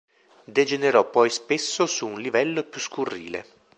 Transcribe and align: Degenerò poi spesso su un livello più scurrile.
Degenerò 0.47 1.07
poi 1.11 1.29
spesso 1.29 1.85
su 1.85 2.07
un 2.07 2.19
livello 2.19 2.63
più 2.63 2.81
scurrile. 2.81 3.45